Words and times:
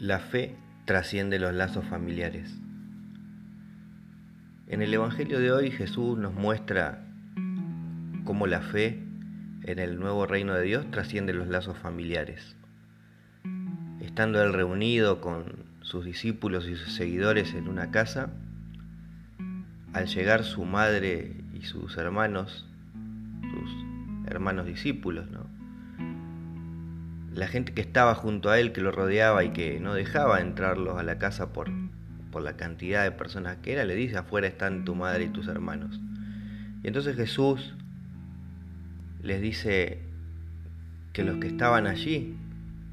La 0.00 0.18
fe 0.18 0.56
trasciende 0.86 1.38
los 1.38 1.52
lazos 1.52 1.84
familiares. 1.84 2.58
En 4.66 4.80
el 4.80 4.94
Evangelio 4.94 5.38
de 5.40 5.52
hoy 5.52 5.70
Jesús 5.70 6.16
nos 6.16 6.32
muestra 6.32 7.04
cómo 8.24 8.46
la 8.46 8.62
fe 8.62 8.98
en 9.64 9.78
el 9.78 10.00
nuevo 10.00 10.24
reino 10.24 10.54
de 10.54 10.62
Dios 10.62 10.90
trasciende 10.90 11.34
los 11.34 11.48
lazos 11.48 11.76
familiares. 11.76 12.56
Estando 14.00 14.42
él 14.42 14.54
reunido 14.54 15.20
con 15.20 15.66
sus 15.82 16.06
discípulos 16.06 16.66
y 16.66 16.76
sus 16.76 16.94
seguidores 16.94 17.52
en 17.52 17.68
una 17.68 17.90
casa, 17.90 18.30
al 19.92 20.06
llegar 20.06 20.44
su 20.44 20.64
madre 20.64 21.36
y 21.52 21.64
sus 21.66 21.98
hermanos, 21.98 22.66
sus 23.42 24.30
hermanos 24.30 24.64
discípulos, 24.64 25.30
¿no? 25.30 25.59
La 27.32 27.46
gente 27.46 27.72
que 27.72 27.80
estaba 27.80 28.14
junto 28.14 28.50
a 28.50 28.58
él, 28.58 28.72
que 28.72 28.80
lo 28.80 28.90
rodeaba 28.90 29.44
y 29.44 29.50
que 29.50 29.78
no 29.80 29.94
dejaba 29.94 30.40
entrarlos 30.40 30.98
a 30.98 31.02
la 31.02 31.18
casa 31.18 31.52
por, 31.52 31.70
por 32.30 32.42
la 32.42 32.56
cantidad 32.56 33.04
de 33.04 33.12
personas 33.12 33.58
que 33.58 33.72
era, 33.72 33.84
le 33.84 33.94
dice, 33.94 34.16
afuera 34.18 34.46
están 34.46 34.84
tu 34.84 34.94
madre 34.94 35.24
y 35.24 35.28
tus 35.28 35.48
hermanos. 35.48 36.00
Y 36.82 36.88
entonces 36.88 37.16
Jesús 37.16 37.74
les 39.22 39.40
dice 39.40 40.00
que 41.12 41.24
los 41.24 41.36
que 41.36 41.48
estaban 41.48 41.86
allí 41.86 42.36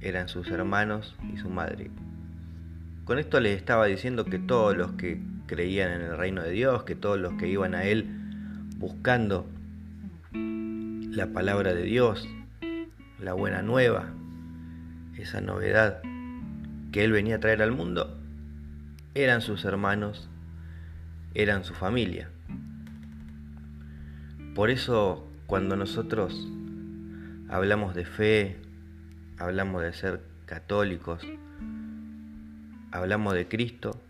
eran 0.00 0.28
sus 0.28 0.50
hermanos 0.50 1.16
y 1.32 1.36
su 1.38 1.48
madre. 1.48 1.90
Con 3.04 3.18
esto 3.18 3.40
les 3.40 3.56
estaba 3.56 3.86
diciendo 3.86 4.24
que 4.24 4.38
todos 4.38 4.76
los 4.76 4.92
que 4.92 5.20
creían 5.46 5.90
en 5.90 6.02
el 6.02 6.16
reino 6.16 6.42
de 6.42 6.52
Dios, 6.52 6.84
que 6.84 6.94
todos 6.94 7.18
los 7.18 7.34
que 7.34 7.48
iban 7.48 7.74
a 7.74 7.84
Él 7.84 8.06
buscando 8.76 9.46
la 10.32 11.26
palabra 11.26 11.74
de 11.74 11.82
Dios, 11.82 12.28
la 13.18 13.32
buena 13.32 13.62
nueva, 13.62 14.12
esa 15.22 15.40
novedad 15.40 16.02
que 16.92 17.04
Él 17.04 17.12
venía 17.12 17.36
a 17.36 17.40
traer 17.40 17.62
al 17.62 17.72
mundo, 17.72 18.18
eran 19.14 19.40
sus 19.40 19.64
hermanos, 19.64 20.28
eran 21.34 21.64
su 21.64 21.74
familia. 21.74 22.30
Por 24.54 24.70
eso 24.70 25.28
cuando 25.46 25.76
nosotros 25.76 26.48
hablamos 27.48 27.94
de 27.94 28.04
fe, 28.04 28.56
hablamos 29.38 29.82
de 29.82 29.92
ser 29.92 30.20
católicos, 30.46 31.26
hablamos 32.92 33.34
de 33.34 33.48
Cristo, 33.48 34.02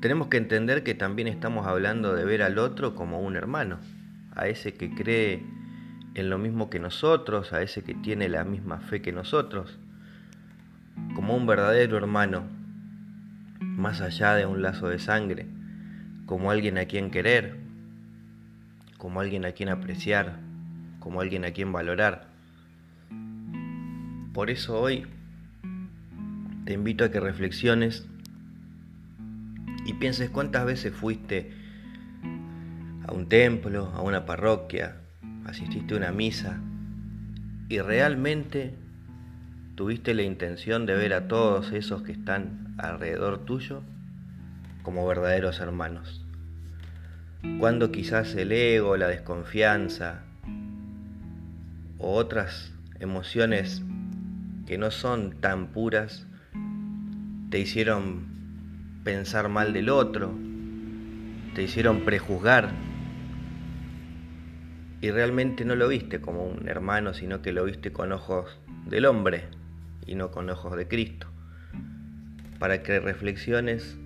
tenemos 0.00 0.28
que 0.28 0.36
entender 0.36 0.84
que 0.84 0.94
también 0.94 1.28
estamos 1.28 1.66
hablando 1.66 2.14
de 2.14 2.24
ver 2.24 2.42
al 2.42 2.58
otro 2.58 2.94
como 2.94 3.20
un 3.20 3.36
hermano, 3.36 3.78
a 4.34 4.46
ese 4.46 4.74
que 4.74 4.94
cree 4.94 5.42
en 6.14 6.30
lo 6.30 6.38
mismo 6.38 6.70
que 6.70 6.80
nosotros, 6.80 7.52
a 7.52 7.62
ese 7.62 7.82
que 7.82 7.94
tiene 7.94 8.28
la 8.28 8.44
misma 8.44 8.80
fe 8.80 9.02
que 9.02 9.12
nosotros, 9.12 9.78
como 11.14 11.36
un 11.36 11.46
verdadero 11.46 11.96
hermano, 11.96 12.44
más 13.60 14.00
allá 14.00 14.34
de 14.34 14.46
un 14.46 14.62
lazo 14.62 14.88
de 14.88 14.98
sangre, 14.98 15.46
como 16.26 16.50
alguien 16.50 16.78
a 16.78 16.86
quien 16.86 17.10
querer, 17.10 17.56
como 18.98 19.20
alguien 19.20 19.44
a 19.44 19.52
quien 19.52 19.68
apreciar, 19.68 20.40
como 20.98 21.20
alguien 21.20 21.44
a 21.44 21.52
quien 21.52 21.72
valorar. 21.72 22.28
Por 24.32 24.50
eso 24.50 24.80
hoy 24.80 25.06
te 26.64 26.74
invito 26.74 27.04
a 27.04 27.10
que 27.10 27.20
reflexiones 27.20 28.06
y 29.86 29.94
pienses 29.94 30.28
cuántas 30.28 30.66
veces 30.66 30.92
fuiste 30.92 31.52
a 33.06 33.12
un 33.12 33.26
templo, 33.28 33.86
a 33.94 34.02
una 34.02 34.26
parroquia, 34.26 34.96
asististe 35.48 35.94
a 35.94 35.96
una 35.96 36.12
misa 36.12 36.60
y 37.68 37.80
realmente 37.80 38.74
tuviste 39.74 40.14
la 40.14 40.22
intención 40.22 40.86
de 40.86 40.94
ver 40.94 41.14
a 41.14 41.26
todos 41.26 41.72
esos 41.72 42.02
que 42.02 42.12
están 42.12 42.74
alrededor 42.78 43.44
tuyo 43.44 43.82
como 44.82 45.06
verdaderos 45.06 45.60
hermanos. 45.60 46.24
Cuando 47.58 47.90
quizás 47.90 48.34
el 48.34 48.52
ego, 48.52 48.96
la 48.96 49.08
desconfianza 49.08 50.22
o 51.98 52.14
otras 52.14 52.72
emociones 53.00 53.82
que 54.66 54.76
no 54.76 54.90
son 54.90 55.40
tan 55.40 55.68
puras 55.68 56.26
te 57.50 57.58
hicieron 57.58 58.26
pensar 59.02 59.48
mal 59.48 59.72
del 59.72 59.88
otro, 59.88 60.36
te 61.54 61.62
hicieron 61.62 62.04
prejuzgar 62.04 62.70
y 65.00 65.10
realmente 65.10 65.64
no 65.64 65.76
lo 65.76 65.88
viste 65.88 66.20
como 66.20 66.44
un 66.44 66.68
hermano, 66.68 67.14
sino 67.14 67.40
que 67.40 67.52
lo 67.52 67.64
viste 67.64 67.92
con 67.92 68.12
ojos 68.12 68.58
del 68.86 69.06
hombre 69.06 69.44
y 70.06 70.14
no 70.14 70.30
con 70.30 70.50
ojos 70.50 70.76
de 70.76 70.88
Cristo, 70.88 71.28
para 72.58 72.82
que 72.82 72.98
reflexiones 72.98 73.96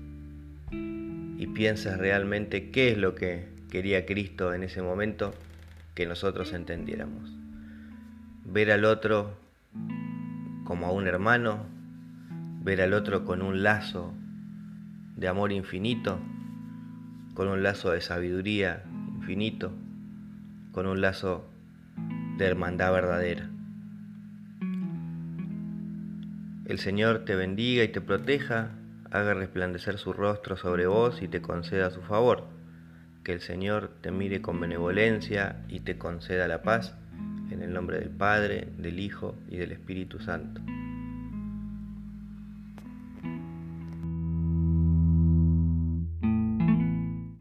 y 0.70 1.46
pienses 1.54 1.96
realmente 1.96 2.70
qué 2.70 2.92
es 2.92 2.98
lo 2.98 3.14
que 3.14 3.48
quería 3.70 4.04
Cristo 4.04 4.52
en 4.52 4.62
ese 4.62 4.82
momento 4.82 5.34
que 5.94 6.06
nosotros 6.06 6.52
entendiéramos. 6.52 7.30
Ver 8.44 8.70
al 8.70 8.84
otro 8.84 9.38
como 10.64 10.86
a 10.86 10.92
un 10.92 11.06
hermano, 11.06 11.64
ver 12.62 12.82
al 12.82 12.92
otro 12.92 13.24
con 13.24 13.40
un 13.40 13.62
lazo 13.62 14.12
de 15.16 15.28
amor 15.28 15.52
infinito, 15.52 16.18
con 17.34 17.48
un 17.48 17.62
lazo 17.62 17.92
de 17.92 18.02
sabiduría 18.02 18.82
infinito 19.16 19.72
con 20.72 20.86
un 20.86 21.00
lazo 21.00 21.48
de 22.38 22.46
hermandad 22.46 22.92
verdadera. 22.92 23.50
El 26.64 26.78
Señor 26.78 27.24
te 27.26 27.34
bendiga 27.34 27.84
y 27.84 27.88
te 27.88 28.00
proteja, 28.00 28.70
haga 29.10 29.34
resplandecer 29.34 29.98
su 29.98 30.12
rostro 30.12 30.56
sobre 30.56 30.86
vos 30.86 31.20
y 31.20 31.28
te 31.28 31.42
conceda 31.42 31.90
su 31.90 32.00
favor. 32.00 32.46
Que 33.24 33.32
el 33.32 33.40
Señor 33.40 33.90
te 34.00 34.10
mire 34.10 34.40
con 34.40 34.58
benevolencia 34.58 35.64
y 35.68 35.80
te 35.80 35.98
conceda 35.98 36.48
la 36.48 36.62
paz. 36.62 36.96
En 37.50 37.60
el 37.60 37.74
nombre 37.74 37.98
del 37.98 38.08
Padre, 38.08 38.68
del 38.78 38.98
Hijo 38.98 39.36
y 39.50 39.58
del 39.58 39.72
Espíritu 39.72 40.18
Santo. 40.18 40.62